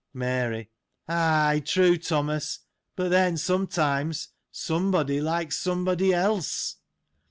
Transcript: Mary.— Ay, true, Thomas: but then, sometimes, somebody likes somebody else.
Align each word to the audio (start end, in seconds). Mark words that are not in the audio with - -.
Mary.— 0.15 0.71
Ay, 1.07 1.61
true, 1.63 1.95
Thomas: 1.95 2.61
but 2.95 3.09
then, 3.09 3.37
sometimes, 3.37 4.29
somebody 4.49 5.21
likes 5.21 5.59
somebody 5.59 6.11
else. 6.11 6.77